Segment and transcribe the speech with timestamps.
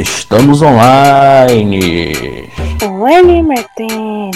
[0.00, 2.48] Estamos online.
[2.82, 4.30] Online, Martin.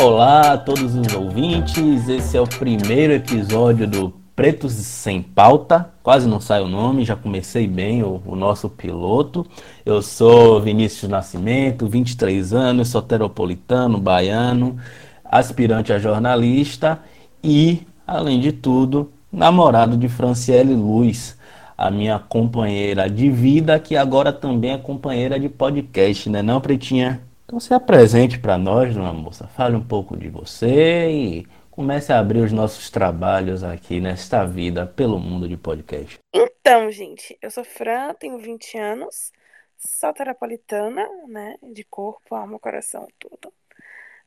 [0.00, 2.08] Olá a todos os ouvintes.
[2.08, 5.88] Esse é o primeiro episódio do Pretos Sem Pauta.
[6.02, 9.46] Quase não sai o nome, já comecei bem o, o nosso piloto.
[9.84, 14.76] Eu sou Vinícius Nascimento, 23 anos, soteropolitano, baiano,
[15.24, 16.98] aspirante a jornalista
[17.44, 21.35] e, além de tudo, namorado de Franciele Luz,
[21.76, 27.20] a minha companheira de vida, que agora também é companheira de podcast, né, não, Pretinha?
[27.44, 29.46] Então se apresente para nós, minha moça.
[29.46, 34.86] Fale um pouco de você e comece a abrir os nossos trabalhos aqui nesta vida
[34.86, 36.18] pelo mundo de podcast.
[36.34, 39.30] Então, gente, eu sou Fran, tenho 20 anos,
[39.76, 43.52] sou terapolitana, né, de corpo, alma, coração, tudo.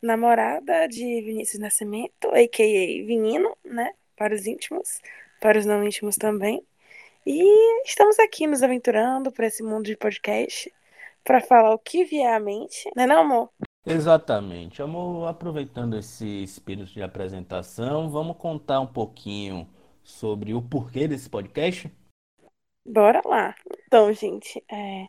[0.02, 3.06] Namorada de Vinícius Nascimento, a.k.a.
[3.06, 5.02] Vinino, né, para os íntimos,
[5.42, 6.64] para os não íntimos também.
[7.26, 10.74] E estamos aqui nos aventurando por esse mundo de podcast
[11.24, 13.50] para falar o que vier à mente, né, não, amor?
[13.86, 14.82] Exatamente.
[14.82, 19.68] Amor, aproveitando esse espírito de apresentação, vamos contar um pouquinho
[20.04, 21.92] sobre o porquê desse podcast?
[22.86, 23.56] Bora lá.
[23.86, 25.08] Então, gente, é,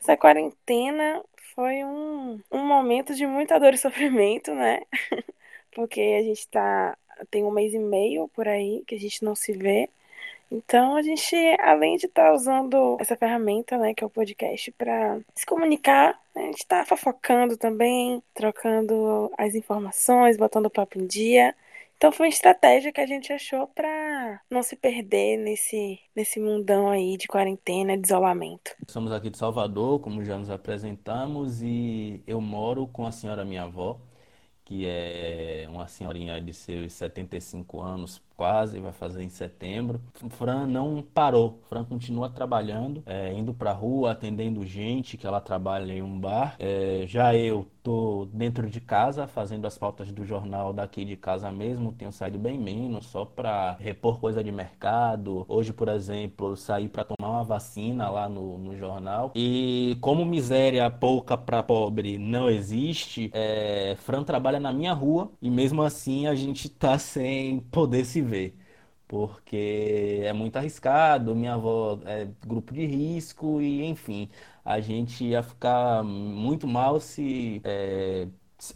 [0.00, 1.22] essa quarentena
[1.54, 4.82] foi um, um momento de muita dor e sofrimento, né?
[5.74, 6.96] Porque a gente tá
[7.30, 9.88] tem um mês e meio por aí que a gente não se vê.
[10.52, 14.70] Então a gente, além de estar tá usando essa ferramenta, né, que é o podcast,
[14.72, 20.98] para se comunicar, né, a gente está fofocando também, trocando as informações, botando o papo
[20.98, 21.54] em dia.
[21.96, 26.90] Então foi uma estratégia que a gente achou para não se perder nesse, nesse mundão
[26.90, 28.72] aí de quarentena, de isolamento.
[28.88, 33.62] Somos aqui de Salvador, como já nos apresentamos, e eu moro com a senhora minha
[33.62, 33.98] avó
[34.64, 40.00] que é uma senhorinha de seus 75 anos, quase, vai fazer em setembro.
[40.30, 45.92] Fran não parou, Fran continua trabalhando, é, indo para rua, atendendo gente, que ela trabalha
[45.92, 46.56] em um bar.
[46.58, 51.50] É, já eu tô dentro de casa, fazendo as pautas do jornal daqui de casa
[51.50, 55.44] mesmo, tenho saído bem menos, só para repor coisa de mercado.
[55.48, 59.32] Hoje, por exemplo, saí para tomar uma vacina lá no, no jornal.
[59.34, 65.50] E como miséria pouca para pobre não existe, é, Fran trabalha na minha rua e
[65.50, 68.56] mesmo assim a gente tá sem poder se ver
[69.12, 74.30] porque é muito arriscado, minha avó é grupo de risco e enfim,
[74.64, 78.26] a gente ia ficar muito mal se é,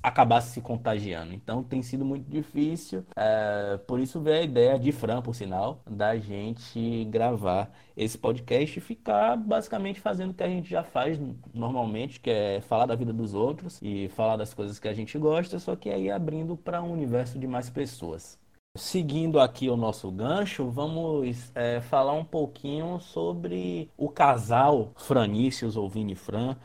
[0.03, 1.33] acabasse se contagiando.
[1.33, 5.81] Então tem sido muito difícil, é, por isso veio a ideia de Fran, por sinal,
[5.89, 11.19] da gente gravar esse podcast e ficar basicamente fazendo o que a gente já faz
[11.55, 15.17] normalmente, que é falar da vida dos outros e falar das coisas que a gente
[15.19, 18.39] gosta, só que aí abrindo para um universo de mais pessoas.
[18.77, 25.89] Seguindo aqui o nosso gancho, vamos é, falar um pouquinho sobre o casal Franícius ou
[25.89, 26.57] Vini Fran.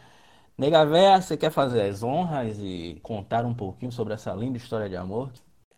[0.57, 4.89] Nega Véia, você quer fazer as honras e contar um pouquinho sobre essa linda história
[4.89, 5.31] de amor?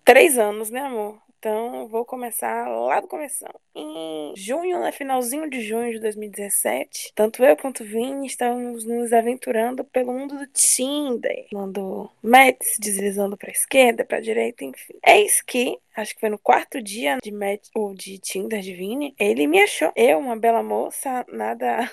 [0.03, 1.19] Três anos, né, amor?
[1.44, 3.44] Então, vou começar lá do começo.
[3.76, 9.84] Em junho, né, finalzinho de junho de 2017, tanto eu quanto Vini estávamos nos aventurando
[9.84, 14.94] pelo mundo do Tinder, mandando match, deslizando para esquerda, para direita, enfim.
[15.06, 19.14] Eis que acho que foi no quarto dia de match ou de Tinder de Vini,
[19.20, 19.92] ele me achou.
[19.98, 21.92] Eu, uma bela moça, nada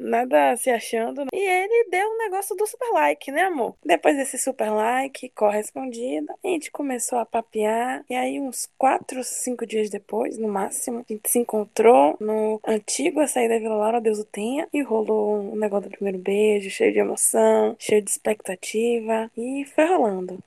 [0.00, 1.26] nada se achando.
[1.32, 3.76] E ele deu um negócio do super like, né, amor?
[3.84, 8.04] Depois desse super like correspondido, a gente começou a papear.
[8.08, 13.20] E aí, uns 4, 5 dias depois, no máximo, a gente se encontrou no antigo
[13.20, 14.66] açaí da Vila Laura, Deus o tenha.
[14.72, 19.30] E rolou um negócio do primeiro beijo, cheio de emoção, cheio de expectativa.
[19.36, 20.38] E foi rolando.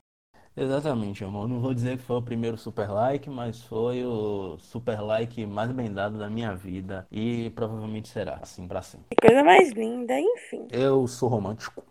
[0.55, 1.47] Exatamente, amor.
[1.47, 5.71] Não vou dizer que foi o primeiro super like, mas foi o super like mais
[5.71, 9.07] bem dado da minha vida e provavelmente será assim para sempre.
[9.09, 10.67] Que coisa mais linda, enfim.
[10.71, 11.83] Eu sou romântico.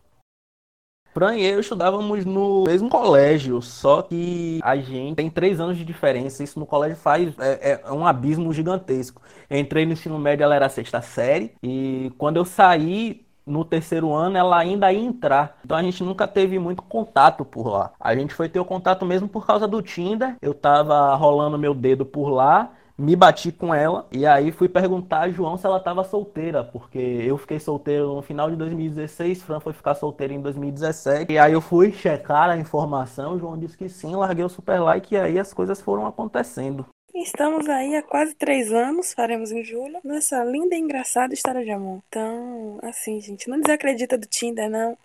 [1.13, 5.85] Fran e eu estudávamos no mesmo colégio, só que a gente tem três anos de
[5.85, 6.43] diferença.
[6.43, 9.21] Isso no colégio faz é, é um abismo gigantesco.
[9.51, 13.65] Eu entrei no ensino médio, ela era a sexta série, e quando eu saí, no
[13.65, 15.59] terceiro ano ela ainda ia entrar.
[15.65, 17.93] Então a gente nunca teve muito contato por lá.
[18.01, 20.37] A gente foi ter o contato mesmo por causa do Tinder.
[20.41, 25.21] Eu tava rolando meu dedo por lá, me bati com ela e aí fui perguntar
[25.23, 29.61] a João se ela tava solteira, porque eu fiquei solteiro no final de 2016, Fran
[29.61, 31.33] foi ficar solteira em 2017.
[31.33, 35.15] E aí eu fui checar a informação, João disse que sim, larguei o super like
[35.15, 36.87] e aí as coisas foram acontecendo.
[37.15, 41.71] Estamos aí há quase três anos, faremos em julho, nessa linda e engraçada história de
[41.71, 42.03] amor.
[42.09, 44.97] Então, assim, gente, não desacredita do Tinder, não.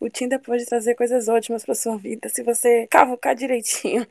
[0.00, 4.06] O Tinder pode trazer coisas ótimas para sua vida se você cavucar direitinho.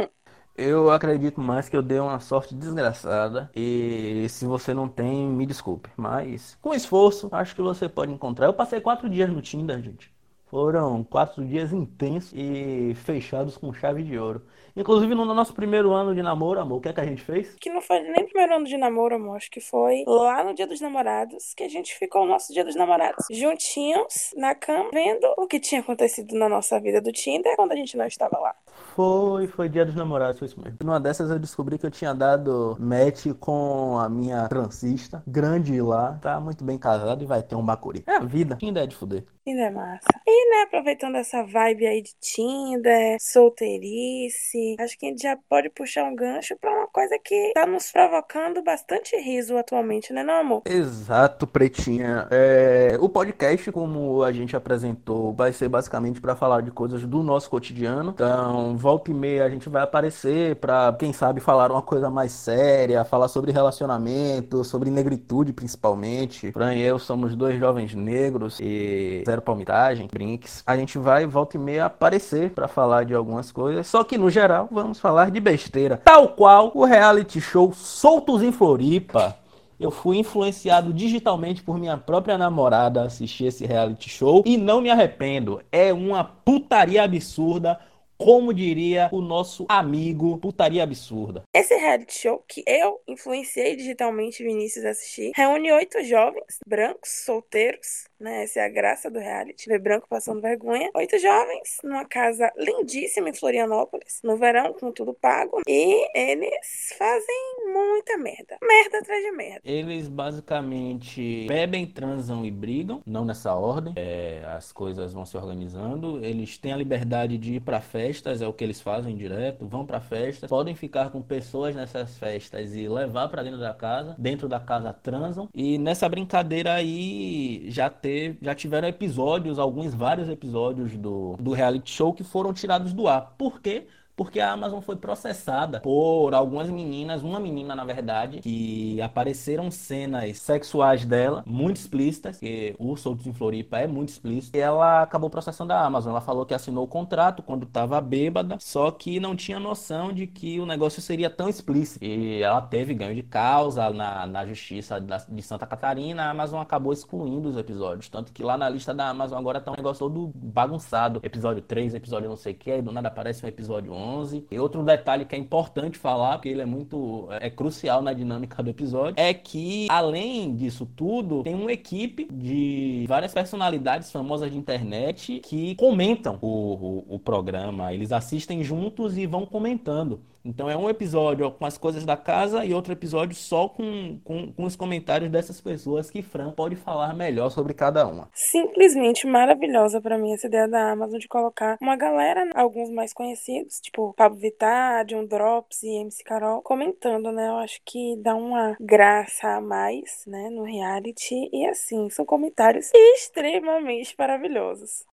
[0.57, 5.45] Eu acredito mais que eu dei uma sorte desgraçada e se você não tem, me
[5.45, 5.89] desculpe.
[5.97, 8.45] Mas com esforço, acho que você pode encontrar.
[8.45, 10.13] Eu passei quatro dias no Tinder, gente.
[10.47, 14.45] Foram quatro dias intensos e fechados com chave de ouro.
[14.75, 17.55] Inclusive, no nosso primeiro ano de namoro, amor, o que é que a gente fez?
[17.55, 19.37] Que não foi nem primeiro ano de namoro, amor.
[19.37, 22.65] Acho que foi lá no dia dos namorados que a gente ficou o nosso dia
[22.65, 23.25] dos namorados.
[23.31, 27.75] Juntinhos, na cama, vendo o que tinha acontecido na nossa vida do Tinder quando a
[27.75, 28.53] gente não estava lá.
[28.95, 30.77] Foi, foi dia dos namorados, foi isso mesmo.
[30.83, 36.19] Numa dessas eu descobri que eu tinha dado match com a minha transista, grande lá,
[36.21, 38.03] tá muito bem casado e vai ter um bacuri.
[38.05, 39.23] É a vida, Tinder é de fuder.
[39.47, 40.07] Tinder é massa.
[40.25, 45.69] E, né, aproveitando essa vibe aí de Tinder, solteirice, acho que a gente já pode
[45.69, 50.39] puxar um gancho pra uma coisa que tá nos provocando bastante riso atualmente, né, não,
[50.39, 50.61] amor?
[50.65, 52.27] Exato, Pretinha.
[52.31, 57.21] É, o podcast, como a gente apresentou, vai ser basicamente para falar de coisas do
[57.21, 58.11] nosso cotidiano.
[58.15, 62.31] Então, volta e meia a gente vai aparecer para, quem sabe, falar uma coisa mais
[62.31, 66.51] séria, falar sobre relacionamento, sobre negritude principalmente.
[66.51, 70.63] Fran e eu somos dois jovens negros e zero palmitagem, brinks.
[70.65, 74.29] A gente vai volta e meia aparecer para falar de algumas coisas, só que no
[74.29, 79.37] geral vamos falar de besteira, tal qual o reality show Soltos em Floripa.
[79.77, 84.89] Eu fui influenciado digitalmente por minha própria namorada assistir esse reality show e não me
[84.89, 85.61] arrependo.
[85.69, 87.77] É uma putaria absurda
[88.17, 91.43] como diria o nosso amigo Putaria Absurda.
[91.53, 98.07] Esse reality show que eu influenciei digitalmente Vinícius a assistir reúne oito jovens brancos, solteiros,
[98.19, 98.43] né?
[98.43, 100.89] Essa é a graça do reality, ver branco passando vergonha.
[100.95, 105.61] Oito jovens numa casa lindíssima em Florianópolis, no verão, com tudo pago.
[105.67, 108.57] E eles fazem muita merda.
[108.61, 109.61] Merda atrás de merda.
[109.63, 113.93] Eles basicamente bebem, transam e brigam, não nessa ordem.
[113.95, 116.23] É, as coisas vão se organizando.
[116.23, 119.67] Eles têm a liberdade de ir pra festas, é o que eles fazem direto.
[119.67, 124.15] Vão pra festas, podem ficar com pessoas nessas festas e levar para dentro da casa.
[124.17, 125.49] Dentro da casa transam.
[125.53, 131.91] E nessa brincadeira aí já ter, já tiveram episódios, alguns vários episódios do, do reality
[131.91, 133.33] show que foram tirados do ar.
[133.37, 133.87] Por quê?
[134.15, 140.37] Porque a Amazon foi processada por algumas meninas, uma menina na verdade, que apareceram cenas
[140.39, 145.29] sexuais dela, muito explícitas, que o Soltos em Floripa é muito explícito, e ela acabou
[145.29, 146.11] processando a Amazon.
[146.11, 150.27] Ela falou que assinou o contrato quando estava bêbada, só que não tinha noção de
[150.27, 152.03] que o negócio seria tão explícito.
[152.03, 156.93] E ela teve ganho de causa na, na justiça de Santa Catarina, a Amazon acabou
[156.93, 160.31] excluindo os episódios, tanto que lá na lista da Amazon agora tá um negócio todo
[160.35, 161.19] bagunçado.
[161.23, 164.45] Episódio 3, episódio não sei o que, aí do nada aparece um episódio 11, 11.
[164.51, 168.61] E outro detalhe que é importante falar, porque ele é muito é crucial na dinâmica
[168.61, 174.57] do episódio, é que além disso tudo, tem uma equipe de várias personalidades famosas de
[174.57, 177.93] internet que comentam o, o, o programa.
[177.93, 180.21] Eles assistem juntos e vão comentando.
[180.45, 184.53] Então é um episódio com as coisas da casa e outro episódio só com, com,
[184.53, 188.29] com, os comentários dessas pessoas que Fran pode falar melhor sobre cada uma.
[188.31, 193.79] Simplesmente maravilhosa para mim essa ideia da Amazon de colocar uma galera, alguns mais conhecidos,
[193.81, 197.47] tipo Pablo Vittar, John Drops e MC Carol, comentando, né?
[197.47, 201.49] Eu acho que dá uma graça a mais, né, no reality.
[201.51, 205.05] E assim, são comentários extremamente maravilhosos.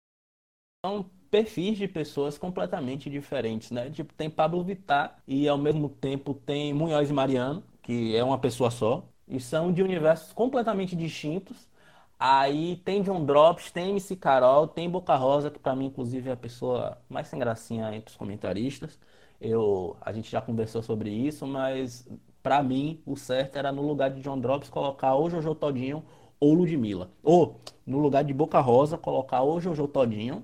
[0.85, 3.89] São perfis de pessoas completamente diferentes, né?
[3.89, 8.37] Tipo, tem Pablo Vittar e ao mesmo tempo tem Munhoz e Mariano, que é uma
[8.37, 11.69] pessoa só, e são de universos completamente distintos.
[12.19, 16.33] Aí tem John Drops, tem MC Carol, tem Boca Rosa, que para mim inclusive é
[16.33, 18.99] a pessoa mais sem gracinha entre os comentaristas.
[19.39, 22.07] Eu, a gente já conversou sobre isso, mas
[22.43, 26.03] para mim o certo era no lugar de John Drops colocar ou Jojo Todinho
[26.39, 27.09] ou Ludmilla.
[27.23, 30.43] Ou no lugar de Boca Rosa colocar ou Jojo Todinho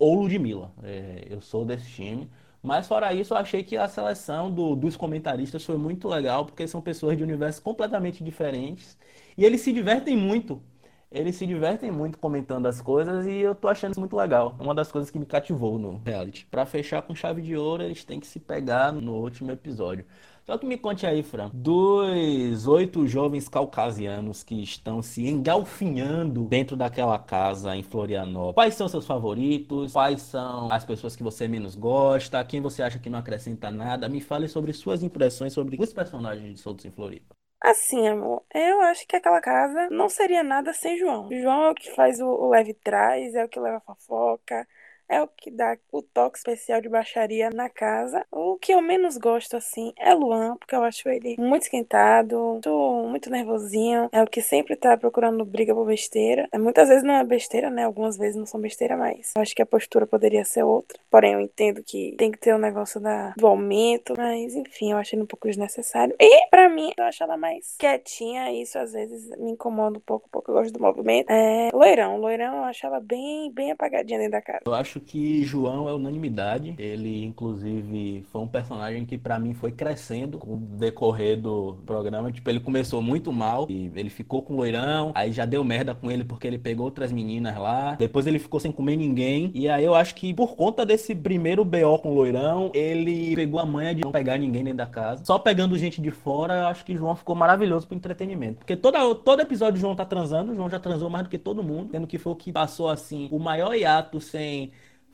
[0.00, 0.72] ou Ludmilla.
[0.82, 2.30] É, eu sou desse time.
[2.62, 6.66] Mas fora isso, eu achei que a seleção do, dos comentaristas foi muito legal, porque
[6.68, 8.98] são pessoas de universos completamente diferentes.
[9.38, 10.62] E eles se divertem muito.
[11.10, 14.56] Eles se divertem muito comentando as coisas e eu tô achando isso muito legal.
[14.60, 16.46] É uma das coisas que me cativou no reality.
[16.46, 20.04] Para fechar com chave de ouro, eles têm que se pegar no último episódio.
[20.50, 26.76] Só que me conte aí, Fran, dos oito jovens caucasianos que estão se engalfinhando dentro
[26.76, 29.92] daquela casa em Florianópolis, quais são seus favoritos?
[29.92, 32.44] Quais são as pessoas que você menos gosta?
[32.44, 34.08] Quem você acha que não acrescenta nada?
[34.08, 37.32] Me fale sobre suas impressões sobre os personagens de Soltos em Floripa.
[37.60, 41.28] Assim, amor, eu acho que aquela casa não seria nada sem João.
[41.30, 44.66] João é o que faz o, o leve trás, é o que leva a fofoca,
[45.10, 48.24] é o que dá o toque especial de baixaria na casa.
[48.30, 53.06] O que eu menos gosto, assim, é Luan, porque eu acho ele muito esquentado, muito,
[53.08, 54.08] muito nervosinho.
[54.12, 56.48] É o que sempre tá procurando briga por besteira.
[56.52, 57.84] É, muitas vezes não é besteira, né?
[57.84, 61.00] Algumas vezes não são besteira, mas eu acho que a postura poderia ser outra.
[61.10, 64.92] Porém, eu entendo que tem que ter o um negócio da, do aumento, mas enfim,
[64.92, 66.14] eu achei ele um pouco desnecessário.
[66.20, 70.28] E, pra mim, eu acho ela mais quietinha, isso às vezes me incomoda um pouco,
[70.30, 71.30] porque eu gosto do movimento.
[71.30, 74.60] É, loirão, loirão, eu acho ela bem, bem apagadinha dentro da casa.
[74.64, 76.74] Eu acho que João é unanimidade.
[76.78, 82.30] Ele, inclusive, foi um personagem que para mim foi crescendo com o decorrer do programa.
[82.30, 85.94] Tipo, ele começou muito mal e ele ficou com o loirão, aí já deu merda
[85.94, 87.94] com ele porque ele pegou outras meninas lá.
[87.94, 89.50] Depois ele ficou sem comer ninguém.
[89.54, 93.60] E aí eu acho que por conta desse primeiro BO com o loirão, ele pegou
[93.60, 95.24] a manha de não pegar ninguém dentro da casa.
[95.24, 98.58] Só pegando gente de fora, eu acho que João ficou maravilhoso pro entretenimento.
[98.58, 101.90] Porque toda, todo episódio João tá transando, João já transou mais do que todo mundo,
[101.90, 104.70] tendo que foi o que passou assim o maior hiato sem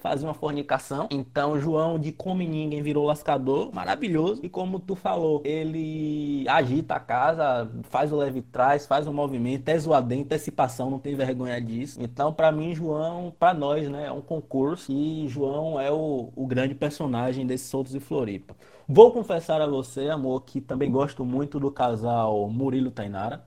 [0.09, 1.09] fazer uma fornicação.
[1.11, 4.41] Então, João de come ninguém virou lascador, maravilhoso.
[4.45, 9.69] E como tu falou, ele agita a casa, faz o leve trás, faz o movimento,
[9.69, 11.99] é zoadão, antecipação, não tem vergonha disso.
[12.01, 16.47] Então, para mim, João, para nós, né, é um concurso e João é o, o
[16.47, 18.55] grande personagem desses Soltos e Floripa.
[18.89, 23.45] Vou confessar a você, amor, que também gosto muito do casal Murilo Tainara.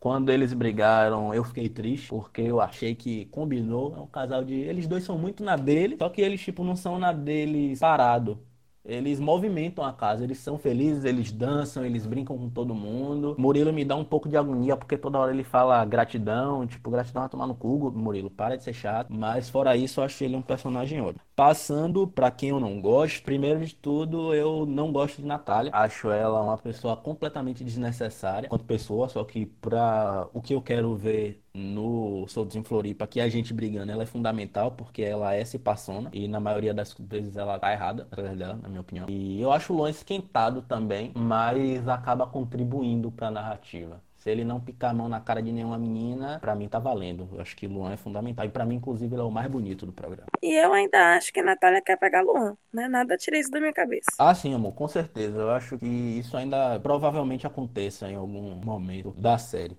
[0.00, 3.96] Quando eles brigaram, eu fiquei triste, porque eu achei que combinou.
[3.96, 4.54] É um casal de.
[4.54, 8.44] Eles dois são muito na dele, só que eles, tipo, não são na deles parado.
[8.88, 13.36] Eles movimentam a casa, eles são felizes, eles dançam, eles brincam com todo mundo.
[13.38, 17.22] Murilo me dá um pouco de agonia porque toda hora ele fala gratidão, tipo, gratidão
[17.22, 19.12] a tomar no cu, Murilo, para de ser chato.
[19.12, 21.20] Mas fora isso, eu achei ele um personagem ótimo.
[21.36, 25.70] Passando para quem eu não gosto, primeiro de tudo, eu não gosto de Natália.
[25.74, 30.96] Acho ela uma pessoa completamente desnecessária quanto pessoa, só que para o que eu quero
[30.96, 35.44] ver no Soltos em Floripa, que a gente brigando, ela é fundamental porque ela é
[35.44, 39.06] se passona e na maioria das vezes ela tá errada, atrás dela, na minha opinião.
[39.08, 44.00] E eu acho o Luan esquentado também, mas acaba contribuindo para a narrativa.
[44.18, 47.28] Se ele não picar a mão na cara de nenhuma menina, para mim tá valendo.
[47.32, 48.44] Eu acho que Luan é fundamental.
[48.44, 50.26] E para mim, inclusive, ele é o mais bonito do programa.
[50.42, 52.88] E eu ainda acho que a Natália quer pegar Luan, né?
[52.88, 54.10] Nada tira isso da minha cabeça.
[54.18, 55.38] Ah, sim, amor, com certeza.
[55.38, 59.78] Eu acho que isso ainda provavelmente aconteça em algum momento da série.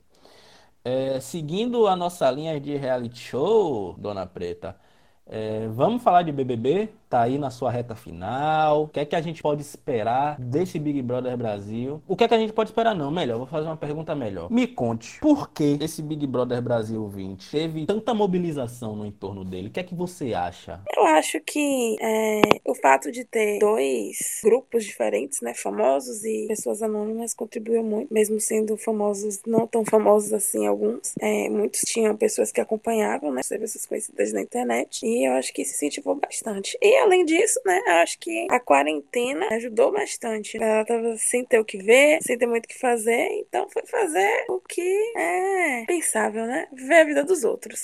[0.83, 4.79] É, seguindo a nossa linha de reality show, Dona Preta,
[5.25, 6.89] é, vamos falar de BBB?
[7.09, 8.83] Tá aí na sua reta final.
[8.83, 12.03] O que é que a gente pode esperar desse Big Brother Brasil?
[12.07, 12.93] O que é que a gente pode esperar?
[12.93, 14.51] Não, melhor, vou fazer uma pergunta melhor.
[14.51, 19.69] Me conte, por que esse Big Brother Brasil 20 teve tanta mobilização no entorno dele?
[19.69, 20.81] O que é que você acha?
[20.95, 26.83] Eu acho que é, o fato de ter dois grupos diferentes, né, famosos e pessoas
[26.83, 31.15] anônimas, contribuiu muito, mesmo sendo famosos, não tão famosos assim alguns.
[31.19, 35.03] É, muitos tinham pessoas que acompanhavam, né, serviços conhecidas na internet.
[35.03, 36.77] E eu acho que se incentivou bastante.
[36.79, 40.57] E além disso, né, acho que a quarentena ajudou bastante.
[40.57, 43.85] Ela tava sem ter o que ver, sem ter muito o que fazer, então foi
[43.85, 46.67] fazer o que é pensável, né?
[46.71, 47.81] Ver a vida dos outros.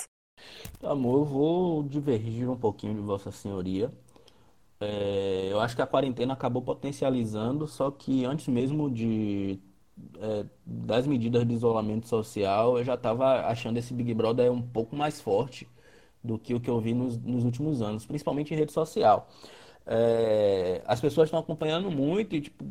[0.84, 3.92] Amor, eu vou divergir um pouquinho de Vossa Senhoria.
[4.80, 9.60] É, eu acho que a quarentena acabou potencializando, só que antes mesmo de
[10.20, 14.96] é, das medidas de isolamento social, eu já estava achando esse Big Brother um pouco
[14.96, 15.68] mais forte
[16.26, 19.30] do que o que eu vi nos, nos últimos anos, principalmente em rede social.
[19.86, 22.64] É, as pessoas estão acompanhando muito e, tipo,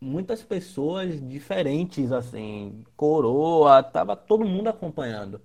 [0.00, 5.40] muitas pessoas diferentes, assim, coroa, tava todo mundo acompanhando.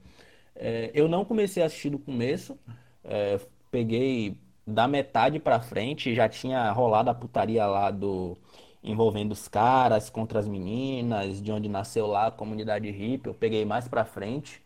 [0.56, 2.58] É, eu não comecei a assistir do começo,
[3.04, 3.40] é,
[3.72, 8.38] peguei da metade para frente, já tinha rolado a putaria lá do
[8.84, 13.66] envolvendo os caras contra as meninas, de onde nasceu lá a comunidade hippie, eu peguei
[13.66, 14.62] mais para frente.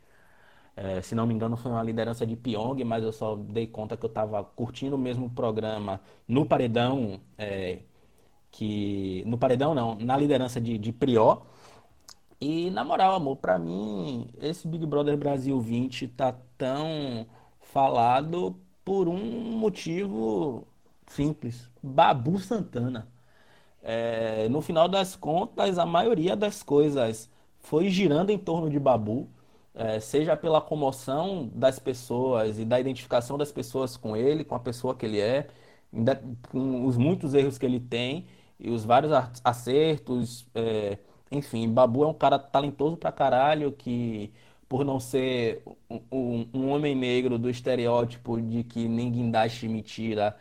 [0.75, 3.95] É, se não me engano, foi uma liderança de Pyong, mas eu só dei conta
[3.95, 7.79] que eu estava curtindo o mesmo programa no paredão, é,
[8.51, 11.43] que no paredão não, na liderança de, de Prió.
[12.39, 17.25] E na moral, amor, para mim esse Big Brother Brasil 20 tá tão
[17.61, 19.17] falado por um
[19.57, 20.67] motivo
[21.07, 23.07] simples: Babu Santana.
[23.81, 29.29] É, no final das contas, a maioria das coisas foi girando em torno de Babu
[29.73, 34.59] é, seja pela comoção das pessoas e da identificação das pessoas com ele, com a
[34.59, 35.47] pessoa que ele é,
[36.49, 38.27] com os muitos erros que ele tem
[38.59, 39.11] e os vários
[39.43, 40.47] acertos.
[40.55, 40.97] É,
[41.31, 44.31] enfim, Babu é um cara talentoso pra caralho que,
[44.69, 45.63] por não ser
[46.11, 50.37] um, um homem negro do estereótipo de que nem guindaste mentira,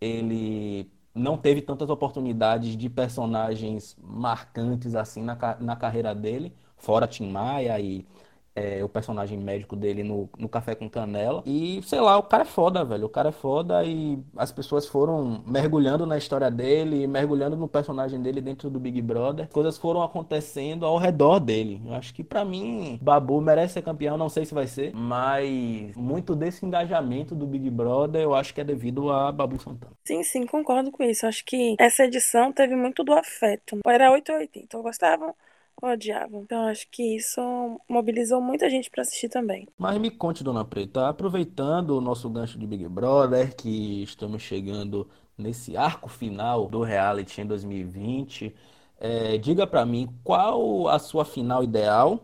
[0.00, 7.30] ele não teve tantas oportunidades de personagens marcantes assim na, na carreira dele, fora Tim
[7.30, 8.06] Maia e
[8.54, 11.42] é, o personagem médico dele no, no Café com Canela.
[11.44, 13.06] E, sei lá, o cara é foda, velho.
[13.06, 18.20] O cara é foda e as pessoas foram mergulhando na história dele, mergulhando no personagem
[18.20, 19.48] dele dentro do Big Brother.
[19.48, 21.80] Coisas foram acontecendo ao redor dele.
[21.84, 25.94] Eu acho que para mim, Babu merece ser campeão, não sei se vai ser, mas
[25.96, 29.92] muito desse engajamento do Big Brother eu acho que é devido a Babu Santana.
[30.04, 31.26] Sim, sim, concordo com isso.
[31.26, 33.78] Acho que essa edição teve muito do afeto.
[33.86, 34.76] Era 8 ou 80.
[34.76, 35.34] Eu gostava
[35.82, 36.42] odiavam.
[36.42, 37.40] Então acho que isso
[37.88, 39.68] mobilizou muita gente para assistir também.
[39.78, 45.08] Mas me conte, Dona Preta, aproveitando o nosso gancho de Big Brother, que estamos chegando
[45.36, 48.54] nesse arco final do reality em 2020,
[49.00, 52.20] é, diga para mim qual a sua final ideal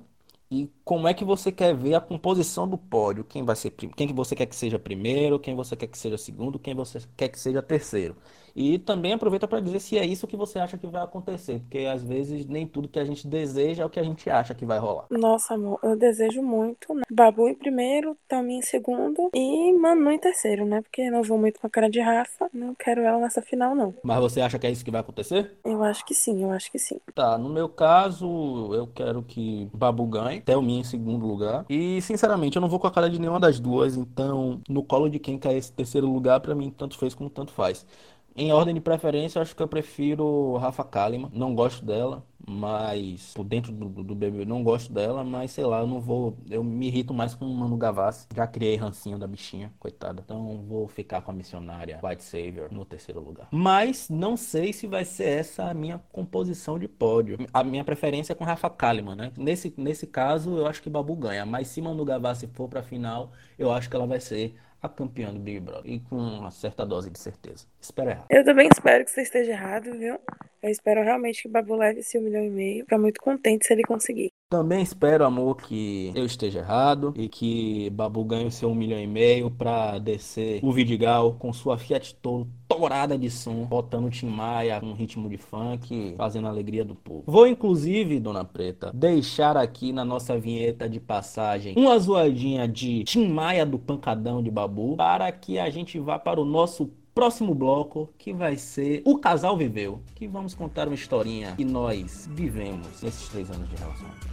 [0.51, 3.23] e como é que você quer ver a composição do pódio?
[3.23, 6.19] Quem vai ser, quem que você quer que seja primeiro, quem você quer que seja
[6.19, 8.17] segundo, quem você quer que seja terceiro?
[8.55, 11.87] E também aproveita para dizer se é isso que você acha que vai acontecer, porque
[11.87, 14.65] às vezes nem tudo que a gente deseja é o que a gente acha que
[14.65, 15.07] vai rolar.
[15.11, 17.03] Nossa, amor, eu desejo muito, né?
[17.11, 20.83] Babu em primeiro, Tami em segundo e Manu em terceiro, né?
[20.83, 23.95] Porque não vou muito com a cara de Rafa, não quero ela nessa final, não.
[24.03, 25.57] Mas você acha que é isso que vai acontecer?
[25.65, 26.99] Eu acho que sim, eu acho que sim.
[27.15, 31.65] Tá, no meu caso, eu quero que Babu ganhe, Thelminha em segundo lugar.
[31.69, 35.09] E, sinceramente, eu não vou com a cara de nenhuma das duas, então, no colo
[35.09, 37.87] de quem cai esse terceiro lugar, para mim, tanto fez como tanto faz.
[38.35, 41.31] Em ordem de preferência, acho que eu prefiro Rafa Kalimann.
[41.35, 45.81] Não gosto dela, mas por dentro do, do BBB não gosto dela, mas sei lá,
[45.81, 46.37] eu não vou.
[46.51, 48.27] Eu me irrito mais com o Manu Gavassi.
[48.35, 50.23] Já criei rancinho da bichinha, coitada.
[50.25, 53.49] Então vou ficar com a missionária White Savior no terceiro lugar.
[53.53, 57.39] Mas não sei se vai ser essa a minha composição de pódio.
[57.53, 59.33] A minha preferência é com Rafa Kalimann, né?
[59.37, 61.47] Nesse, nesse caso, eu acho que Babu ganha.
[61.47, 65.33] Mas se Manu Gavassi for pra final, eu acho que ela vai ser a campeã
[65.33, 65.91] do Big Brother.
[65.91, 67.67] E com uma certa dose de certeza.
[67.81, 68.27] Espero errado.
[68.31, 70.19] Eu também espero que você esteja errado, viu?
[70.63, 72.85] Eu espero realmente que o Babu leve esse um milhão e meio.
[72.85, 74.31] Ficar muito contente se ele conseguir.
[74.51, 79.07] Também espero, amor, que eu esteja errado e que Babu ganhe seu um milhão e
[79.07, 84.81] meio pra descer o Vidigal com sua Fiat Toro torada de som, botando Tim Maia
[84.81, 87.23] com ritmo de funk, fazendo a alegria do povo.
[87.29, 93.29] Vou, inclusive, Dona Preta, deixar aqui na nossa vinheta de passagem uma zoadinha de Tim
[93.29, 98.09] Maia do Pancadão de Babu para que a gente vá para o nosso próximo bloco,
[98.19, 103.29] que vai ser O Casal Viveu, que vamos contar uma historinha que nós vivemos nesses
[103.29, 104.30] três anos de relacionamento.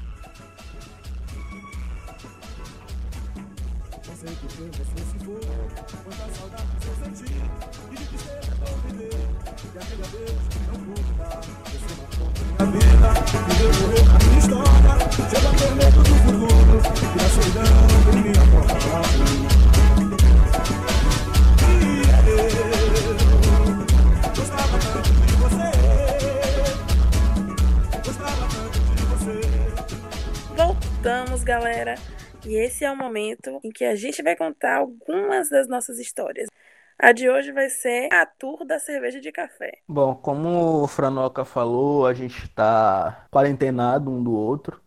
[4.19, 5.39] Sei que você se for
[6.03, 7.35] Quanta saudade eu senti
[7.91, 12.65] E de que ser não viver E aquele adeus não pude dar Você matou minha
[12.71, 13.09] vida
[13.43, 16.77] Me deu morrer a minha história a ter medo do futuro
[17.13, 17.77] E a solidão
[18.11, 18.73] em minha porta
[21.61, 21.71] E
[22.31, 22.41] eu
[24.35, 25.69] Gostava tanto de você
[28.03, 29.35] Gostava tanto de você
[30.55, 32.16] Voltamos, galera
[32.47, 36.47] e esse é o momento em que a gente vai contar algumas das nossas histórias.
[36.97, 39.79] A de hoje vai ser a tour da cerveja de café.
[39.87, 44.81] Bom, como o Franoca falou, a gente está quarentenado um do outro.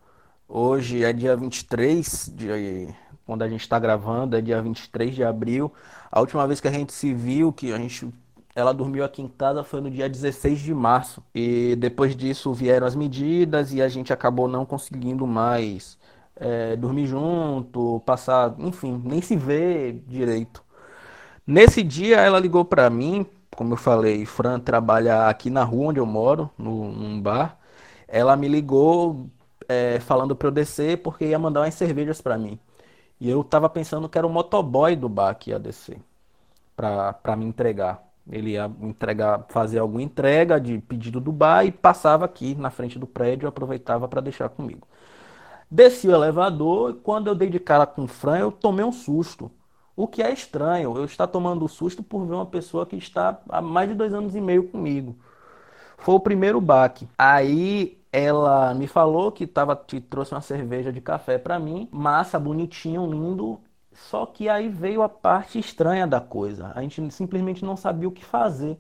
[0.49, 2.89] Hoje é dia 23, de,
[3.25, 5.73] quando a gente está gravando, é dia 23 de abril.
[6.11, 8.09] A última vez que a gente se viu, que a gente
[8.57, 11.23] ela dormiu aqui em casa foi no dia 16 de março.
[11.33, 15.97] E depois disso vieram as medidas e a gente acabou não conseguindo mais
[16.41, 20.65] é, dormir junto, passar, enfim, nem se vê direito.
[21.47, 23.27] Nesse dia ela ligou para mim,
[23.57, 27.59] como eu falei, Fran trabalha aqui na rua onde eu moro, no, num bar.
[28.09, 29.29] Ela me ligou
[29.69, 32.59] é, falando para eu descer porque ia mandar umas cervejas para mim.
[33.21, 35.99] E eu tava pensando que era o motoboy do bar que ia descer
[36.77, 38.03] para me entregar.
[38.31, 42.99] Ele ia entregar, fazer alguma entrega de pedido do bar e passava aqui na frente
[42.99, 44.87] do prédio, aproveitava para deixar comigo.
[45.71, 48.93] Desci o elevador e quando eu dei de cara com o Fran, eu tomei um
[48.93, 49.51] susto.
[49.97, 53.61] O que é estranho, eu estar tomando susto por ver uma pessoa que está há
[53.61, 55.17] mais de dois anos e meio comigo.
[55.99, 57.09] Foi o primeiro baque.
[57.19, 62.39] Aí ela me falou que tava, que trouxe uma cerveja de café para mim, massa,
[62.39, 63.61] bonitinho, lindo.
[63.93, 66.73] Só que aí veio a parte estranha da coisa.
[66.75, 68.79] A gente simplesmente não sabia o que fazer.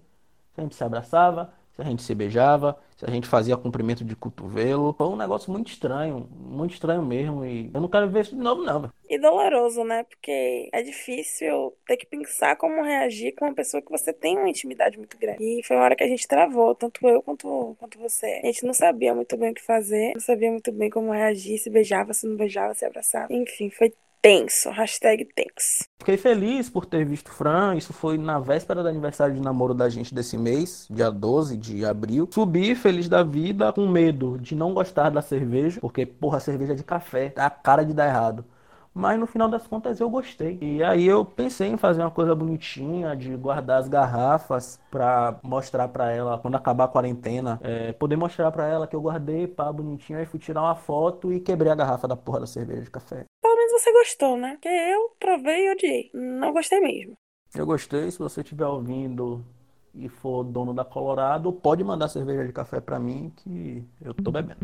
[0.56, 4.14] A gente se abraçava, se a gente se beijava, se a gente fazia cumprimento de
[4.14, 4.94] cotovelo.
[4.96, 7.44] Foi um negócio muito estranho, muito estranho mesmo.
[7.44, 8.90] E eu não quero ver isso de novo, não.
[9.08, 10.04] E doloroso, né?
[10.04, 14.48] Porque é difícil ter que pensar como reagir com uma pessoa que você tem uma
[14.48, 15.42] intimidade muito grande.
[15.42, 18.40] E foi uma hora que a gente travou, tanto eu quanto, quanto você.
[18.42, 21.58] A gente não sabia muito bem o que fazer, não sabia muito bem como reagir,
[21.58, 23.32] se beijava, se não beijava, se abraçava.
[23.32, 25.84] Enfim, foi tenso, hashtag tenso.
[25.98, 29.88] Fiquei feliz por ter visto Fran, isso foi na véspera do aniversário de namoro da
[29.88, 32.28] gente desse mês, dia 12 de abril.
[32.32, 36.82] Subi feliz da vida, com medo de não gostar da cerveja, porque, porra, cerveja de
[36.82, 38.44] café, tá a cara de dar errado.
[38.92, 40.58] Mas no final das contas eu gostei.
[40.60, 45.86] E aí eu pensei em fazer uma coisa bonitinha, de guardar as garrafas para mostrar
[45.88, 49.72] para ela quando acabar a quarentena, é, poder mostrar para ela que eu guardei, pá,
[49.72, 52.90] bonitinho, aí fui tirar uma foto e quebrei a garrafa da porra da cerveja de
[52.90, 53.24] café.
[53.60, 54.52] Pelo menos você gostou, né?
[54.52, 56.10] Porque eu provei e odiei.
[56.14, 57.14] Não gostei mesmo.
[57.54, 59.44] Eu gostei, se você estiver ouvindo
[59.94, 64.30] e for dono da Colorado, pode mandar cerveja de café para mim que eu tô
[64.30, 64.60] bebendo.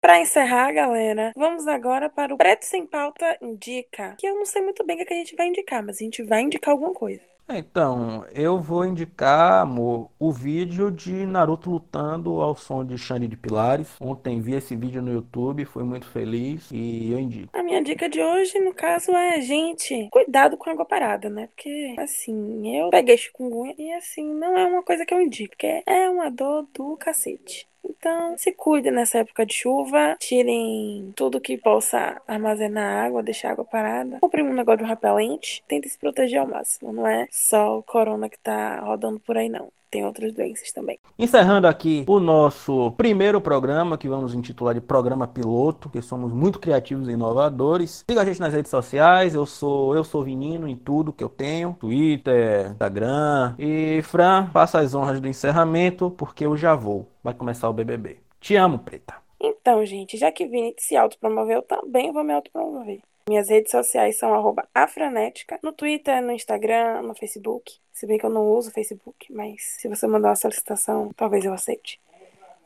[0.00, 4.16] Para encerrar, galera, vamos agora para o Preto Sem Pauta Indica.
[4.18, 6.22] Que eu não sei muito bem o que a gente vai indicar, mas a gente
[6.22, 7.22] vai indicar alguma coisa.
[7.50, 13.38] Então, eu vou indicar, amor, o vídeo de Naruto lutando ao som de Shane de
[13.38, 13.96] Pilares.
[13.98, 17.48] Ontem vi esse vídeo no YouTube, fui muito feliz e eu indico.
[17.58, 21.46] A minha dica de hoje, no caso, é, gente, cuidado com água parada, né?
[21.46, 25.82] Porque, assim, eu peguei chikungunya e, assim, não é uma coisa que eu indico, porque
[25.86, 27.66] é uma dor do cacete.
[27.84, 33.64] Então, se cuidem nessa época de chuva, tirem tudo que possa armazenar água, deixar água
[33.64, 34.18] parada.
[34.20, 36.92] Comprem um negócio de um repelente, tentem se proteger ao máximo.
[36.92, 40.98] Não é só o corona que tá rodando por aí, não tem outras doenças também.
[41.18, 46.58] Encerrando aqui o nosso primeiro programa, que vamos intitular de Programa Piloto, que somos muito
[46.58, 48.04] criativos e inovadores.
[48.08, 51.28] Siga a gente nas redes sociais, eu sou eu sou Vinino em tudo que eu
[51.28, 53.54] tenho, Twitter, Instagram.
[53.58, 57.08] E Fran, faça as honras do encerramento, porque eu já vou.
[57.22, 58.18] Vai começar o BBB.
[58.40, 59.14] Te amo, preta.
[59.40, 63.00] Então, gente, já que Vini se autopromoveu, também vou me autopromover.
[63.28, 67.78] Minhas redes sociais são afranética, no Twitter, no Instagram, no Facebook.
[67.92, 71.52] Se bem que eu não uso Facebook, mas se você mandar uma solicitação, talvez eu
[71.52, 72.00] aceite.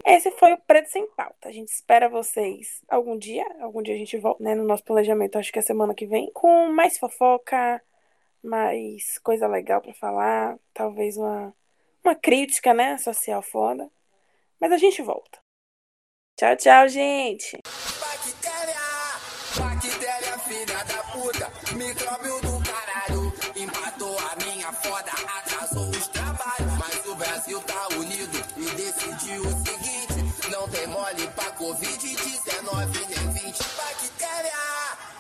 [0.07, 1.48] Esse foi o Preto Sem Pauta.
[1.48, 3.44] A gente espera vocês algum dia.
[3.61, 4.55] Algum dia a gente volta, né?
[4.55, 6.31] No nosso planejamento, acho que é semana que vem.
[6.33, 7.83] Com mais fofoca,
[8.42, 10.59] mais coisa legal para falar.
[10.72, 11.53] Talvez uma,
[12.05, 12.98] uma crítica, né?
[12.98, 13.90] Social foda.
[14.61, 15.40] Mas a gente volta.
[16.37, 17.59] Tchau, tchau, gente.
[21.92, 23.33] Micróbio do caralho.
[23.55, 26.72] Empatou a minha foda, atrasou os trabalhos.
[26.78, 33.33] Mas o Brasil tá unido e decidiu o seguinte: não tem mole pra Covid-19 nem
[33.33, 35.12] 20 bactéria.